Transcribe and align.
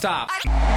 Stop. 0.00 0.69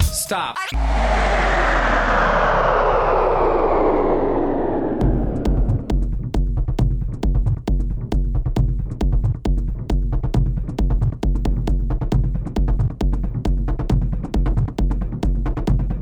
Stop. 0.00 0.56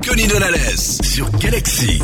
Connie 0.05 0.27
Donales 0.27 0.77
sur 1.03 1.29
Galaxy. 1.31 2.01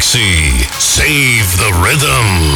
Galaxy. 0.00 0.64
Save 0.78 1.58
the 1.58 1.70
rhythm. 1.84 2.49